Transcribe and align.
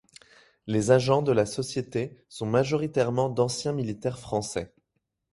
Les 0.65 0.89
agents 0.89 1.21
de 1.21 1.31
la 1.31 1.45
société 1.45 2.17
sont 2.27 2.47
majoritairement 2.47 3.29
d'anciens 3.29 3.71
militaires 3.71 4.17
français. 4.17 4.73